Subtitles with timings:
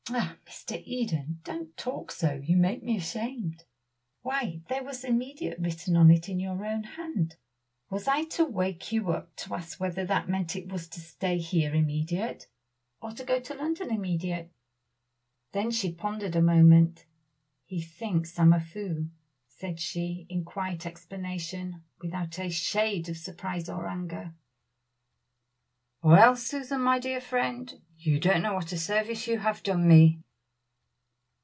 [0.09, 0.33] "La!
[0.45, 0.81] Mr.
[0.83, 3.63] Eden, don't talk so; you make me ashamed.
[4.23, 7.37] Why, there was 'immediate' written on it in your own hand.
[7.89, 11.37] Was I to wake you up to ask whether that meant it was to stay
[11.37, 12.47] here immediate,
[13.01, 14.51] or go to London immediate?"
[15.53, 17.05] Then she pondered a moment.
[17.63, 19.05] "He thinks I am a fool,"
[19.47, 24.33] said she, in quiet explanation, without a shade of surprise or anger.
[26.03, 26.35] "Well!
[26.35, 30.19] Susan, my dear friend, you don't know what a service you have done me!"